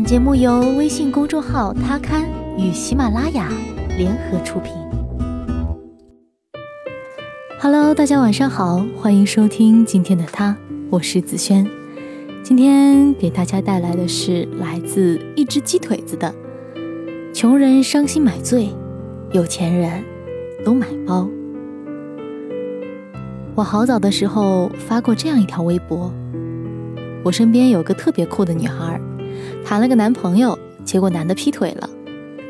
[0.00, 3.52] 本节目由微信公众号“他刊”与喜马拉雅
[3.98, 4.72] 联合出品。
[7.60, 10.56] Hello，大家晚上好，欢迎收听今天的他，
[10.88, 11.66] 我是子轩。
[12.42, 16.34] 今天给大家带来的是来自一只鸡腿子的
[17.34, 18.70] “穷人伤心买醉，
[19.32, 20.02] 有钱人
[20.64, 21.28] 都买包”。
[23.54, 26.10] 我好早的时候发过这样一条微博：
[27.22, 28.98] 我身边有个特别酷的女孩。
[29.64, 31.88] 谈了个男朋友，结果男的劈腿了。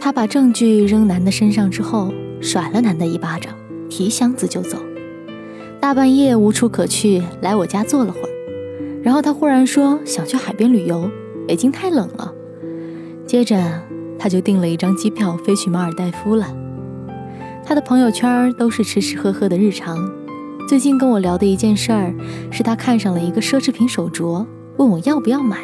[0.00, 3.54] 她把证据扔男的身上之后，甩了男的一巴掌，
[3.88, 4.78] 提箱子就走。
[5.80, 8.28] 大半夜无处可去，来我家坐了会儿。
[9.02, 11.10] 然后他忽然说想去海边旅游，
[11.46, 12.32] 北京太冷了。
[13.26, 13.82] 接着
[14.18, 16.52] 他就订了一张机票飞去马尔代夫了。
[17.64, 19.98] 他的朋友圈都是吃吃喝喝的日常。
[20.68, 22.14] 最近跟我聊的一件事儿，
[22.50, 24.44] 是他看上了一个奢侈品手镯，
[24.76, 25.58] 问我要不要买。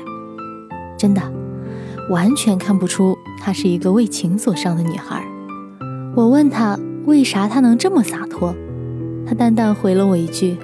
[1.04, 1.20] 真的，
[2.08, 5.22] 完全看不出她是一个为情所伤的女孩。
[6.16, 8.54] 我问她为啥她能这么洒脱，
[9.26, 10.56] 她淡淡回了我一句：“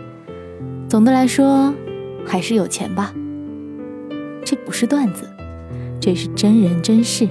[0.89, 1.75] 总的来说，
[2.25, 3.13] 还是有钱吧。”
[4.43, 5.29] 这不是段子，
[6.01, 7.29] 这是真人真事。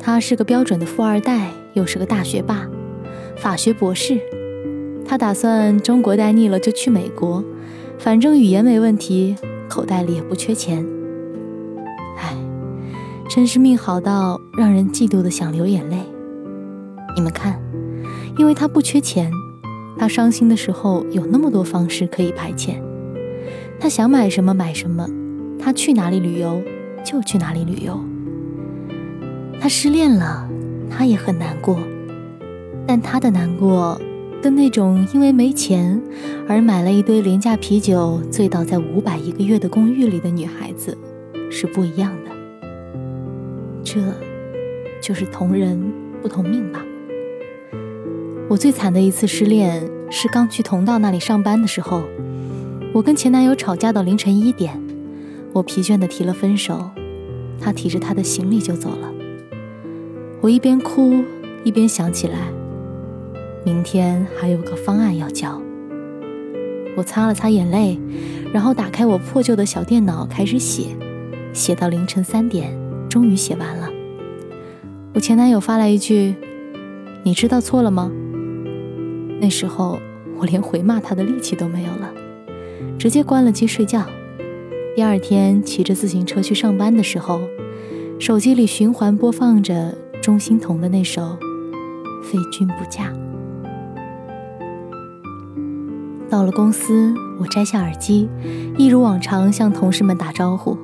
[0.00, 2.66] 他是个标准的富二代，又是个大学霸，
[3.36, 4.18] 法学博士。
[5.04, 7.44] 他打算中国待腻了就去美国，
[7.98, 9.36] 反正语言没问题，
[9.68, 10.82] 口袋里也不缺钱。
[13.28, 15.98] 真是命好到让人嫉妒的想流眼泪。
[17.14, 17.60] 你们看，
[18.38, 19.30] 因为他不缺钱，
[19.98, 22.80] 他伤心的时候有那么多方式可以排遣。
[23.78, 25.06] 他想买什么买什么，
[25.58, 26.62] 他去哪里旅游
[27.04, 28.00] 就去哪里旅游。
[29.60, 30.48] 他失恋了，
[30.88, 31.78] 他也很难过，
[32.86, 34.00] 但他的难过
[34.42, 36.00] 跟那种因为没钱
[36.48, 40.96] 而买了一堆廉价啤酒醉倒在五百一个月的公寓里的女孩子
[41.50, 42.27] 是不一样的。
[43.90, 44.02] 这，
[45.00, 45.80] 就是同人
[46.20, 46.84] 不同命吧。
[48.46, 52.02] 我最惨的一次失恋是刚去同道那里上班的时候，
[52.92, 54.78] 我跟前男友吵架到凌晨一点，
[55.54, 56.90] 我疲倦的提了分手，
[57.58, 59.10] 他提着他的行李就走了。
[60.42, 61.24] 我一边哭
[61.64, 62.52] 一边想起来，
[63.64, 65.62] 明天还有个方案要交。
[66.94, 67.98] 我擦了擦眼泪，
[68.52, 70.88] 然后打开我破旧的小电脑开始写，
[71.54, 72.76] 写到凌晨三点。
[73.18, 73.90] 终于写完了，
[75.12, 76.36] 我前男友发来一句
[77.26, 78.12] ：“你知道错了吗？”
[79.42, 79.98] 那时候
[80.38, 82.14] 我连回骂他的力气都没有了，
[82.96, 84.06] 直接关了机睡觉。
[84.94, 87.40] 第二天骑着自行车去上班的时候，
[88.20, 91.22] 手机里循环播放着钟欣桐的那首
[92.22, 93.12] 《非君不嫁》。
[96.30, 98.28] 到了公司，我摘下耳机，
[98.76, 100.78] 一如往常向同事们打招呼。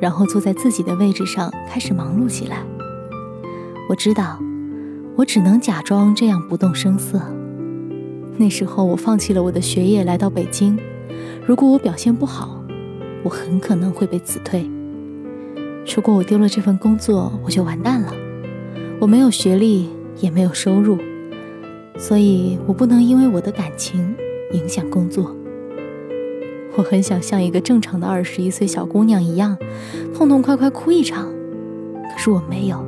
[0.00, 2.64] 然后坐在自己的位置上开始忙碌起来。
[3.88, 4.38] 我知道，
[5.16, 7.20] 我只能假装这样不动声色。
[8.36, 10.78] 那时候我放弃了我的学业，来到北京。
[11.46, 12.64] 如果我表现不好，
[13.22, 14.68] 我很可能会被辞退。
[15.94, 18.14] 如果我丢了这份工作，我就完蛋了。
[19.00, 19.90] 我没有学历，
[20.20, 20.96] 也没有收入，
[21.98, 24.14] 所以我不能因为我的感情
[24.52, 25.36] 影响工作。
[26.76, 29.56] 我很想像一个正常的二十一岁小姑娘一样，
[30.14, 31.26] 痛痛快快哭一场，
[32.12, 32.84] 可是我没有，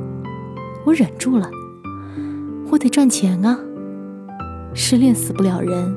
[0.85, 1.49] 我忍住了。
[2.71, 3.59] 我得赚钱啊！
[4.73, 5.95] 失恋死不了人，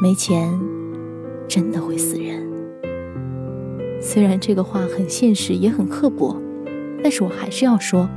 [0.00, 0.56] 没钱
[1.48, 2.46] 真的会死人。
[4.00, 6.40] 虽然这个话很现实，也很刻薄，
[7.02, 8.08] 但是我还是要说：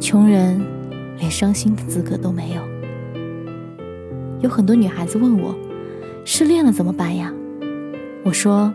[0.00, 0.58] 穷人
[1.18, 2.62] 连伤心的资格都没有。
[4.40, 5.54] 有很多女孩子问我，
[6.24, 7.30] 失恋了怎么办呀？
[8.22, 8.72] 我说：“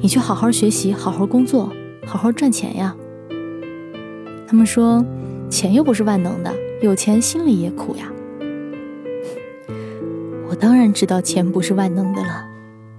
[0.00, 1.72] 你去好好学习，好好工作，
[2.06, 2.94] 好好赚钱呀。”
[4.46, 5.04] 他们说
[5.50, 8.10] ：“钱又不是万能的，有钱心里也苦呀。”
[10.48, 12.46] 我当然知道钱不是万能的了，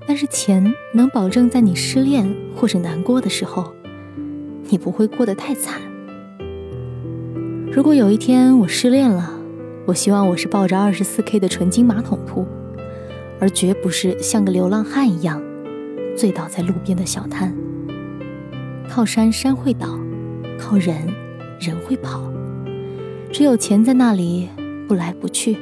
[0.05, 3.73] 但是钱能保证在你失恋或者难过的时候，
[4.69, 5.81] 你不会过得太惨。
[7.71, 9.33] 如果有一天我失恋了，
[9.85, 12.45] 我希望我是抱着二十四 K 的纯金马桶铺，
[13.39, 15.41] 而绝不是像个流浪汉一样。
[16.19, 17.55] 醉倒在路边的小摊，
[18.89, 19.97] 靠山山会倒，
[20.59, 21.07] 靠人
[21.61, 22.29] 人会跑，
[23.31, 24.49] 只有钱在那里
[24.85, 25.55] 不来不去，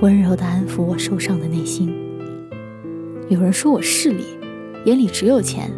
[0.00, 1.92] 温柔的安抚我受伤的内心。
[3.28, 4.22] 有人说我势利，
[4.84, 5.68] 眼里只有钱，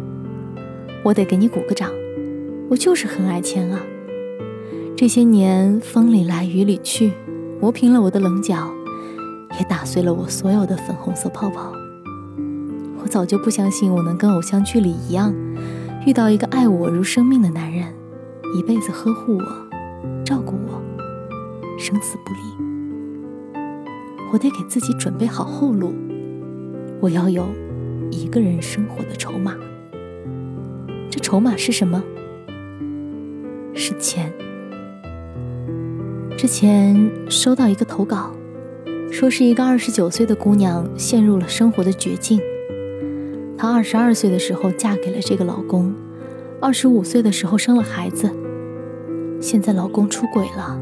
[1.01, 1.89] 我得给你鼓个掌，
[2.69, 3.81] 我就是很爱钱啊。
[4.95, 7.11] 这些年风里来雨里去，
[7.59, 8.71] 磨平了我的棱角，
[9.59, 11.73] 也打碎了我所有的粉红色泡泡。
[13.01, 15.33] 我早就不相信我能跟偶像剧里一样，
[16.05, 17.93] 遇到一个爱我如生命的男人，
[18.55, 19.67] 一辈子呵护我、
[20.25, 20.81] 照顾我，
[21.79, 22.39] 生死不离。
[24.31, 25.93] 我得给自己准备好后路，
[26.99, 27.47] 我要有
[28.11, 29.55] 一个人生活的筹码。
[31.09, 32.03] 这筹码是什么？
[33.73, 34.33] 是钱。
[36.37, 38.31] 之前收到一个投稿，
[39.11, 42.39] 说是一个二十九岁的姑娘陷入了生活的绝境。
[43.57, 45.93] 她二十二岁的时候嫁给了这个老公，
[46.61, 48.29] 二十五岁的时候生了孩子。
[49.41, 50.79] 现在老公出轨了，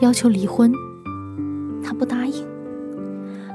[0.00, 0.72] 要求离婚，
[1.82, 2.44] 她不答应。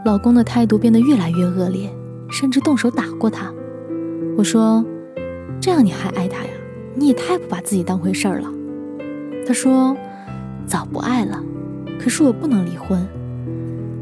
[0.06, 1.90] 老公的态度变得越来越恶劣，
[2.30, 3.54] 甚至动手打过她。
[4.38, 4.84] 我说
[5.62, 6.50] ：“这样你还爱他呀？
[6.96, 8.52] 你也太不把自己当回事儿了。”
[9.46, 9.96] 他说。
[10.66, 11.42] 早不爱了，
[11.98, 13.08] 可是我不能离婚。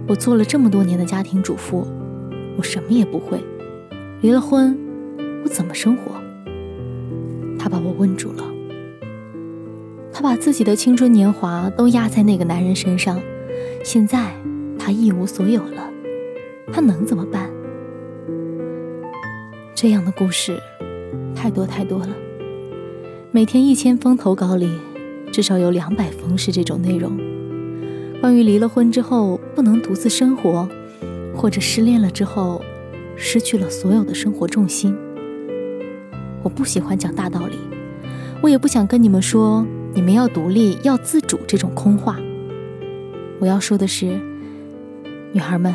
[0.07, 1.85] 我做了这么多年的家庭主妇，
[2.57, 3.39] 我什么也不会。
[4.21, 4.77] 离了婚，
[5.43, 6.13] 我怎么生活？
[7.59, 8.43] 他把我问住了。
[10.11, 13.19] 他把自己的青春年华都压在那个男人身上，
[13.83, 14.31] 现在
[14.79, 15.89] 他一无所有了，
[16.71, 17.49] 他能怎么办？
[19.75, 20.57] 这样的故事
[21.35, 22.09] 太多太多了，
[23.31, 24.69] 每天一千封投稿里。
[25.31, 27.11] 至少有两百封是这种内容，
[28.21, 30.69] 关于离了婚之后不能独自生活，
[31.35, 32.63] 或者失恋了之后
[33.15, 34.95] 失去了所有的生活重心。
[36.43, 37.57] 我不喜欢讲大道理，
[38.41, 42.19] 我也不想跟你们说你们要独立、要自主这种空话。
[43.39, 44.19] 我要说的是，
[45.33, 45.73] 女孩们，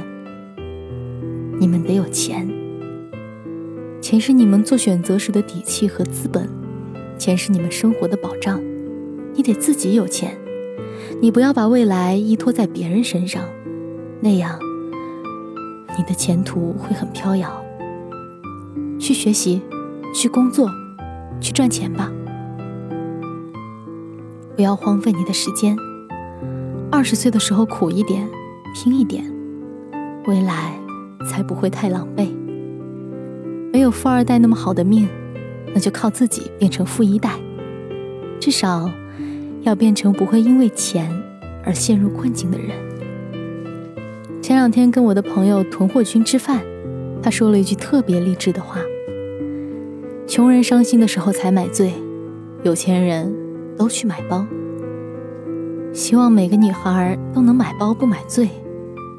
[1.58, 2.48] 你们得有钱，
[4.00, 6.48] 钱是你们做选择时的底气和资本，
[7.18, 8.60] 钱是你们生活的保障。
[9.34, 10.36] 你得自己有钱，
[11.20, 13.44] 你不要把未来依托在别人身上，
[14.20, 14.58] 那样
[16.00, 17.62] 你的前途会很飘摇。
[18.98, 19.60] 去学习，
[20.14, 20.66] 去工作，
[21.42, 22.10] 去赚钱吧，
[24.56, 25.76] 不要荒废你的时间。
[26.90, 28.26] 二十岁的时候苦一点，
[28.74, 29.30] 拼一点，
[30.26, 30.72] 未来
[31.28, 32.34] 才不会太狼狈。
[33.70, 35.06] 没有富二代那么好的命，
[35.74, 37.38] 那就靠自己变成富一代，
[38.40, 38.90] 至少。
[39.64, 41.14] 要变成不会因为钱
[41.62, 42.70] 而陷入困境的人。
[44.50, 46.60] 前两天跟我的朋友囤货君吃饭，
[47.22, 48.80] 他说了一句特别励志的话
[50.26, 51.92] ：“穷人伤心的时候才买醉，
[52.64, 53.32] 有钱人
[53.78, 54.44] 都去买包。”
[55.94, 58.48] 希望每个女孩都能买包不买醉，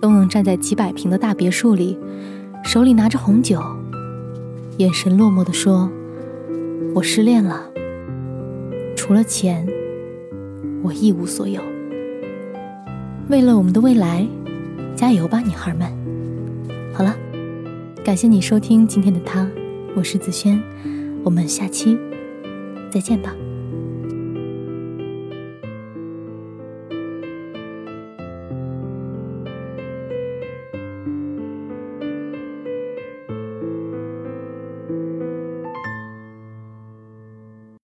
[0.02, 1.98] 都能站在几百平的大别墅里，
[2.66, 3.58] 手里拿着红酒，
[4.80, 5.90] 眼神落寞地说
[6.94, 7.72] ：“我失恋了，
[8.98, 9.66] 除了钱。”
[10.84, 11.62] 我一无所有。
[13.30, 14.28] 为了我们的未来，
[15.02, 15.92] 加油吧，女孩们！
[16.94, 17.18] 好了，
[18.06, 19.50] 感谢你收听今天的他，
[19.96, 20.62] 我是子轩，
[21.24, 21.98] 我们下期
[22.92, 23.36] 再见吧。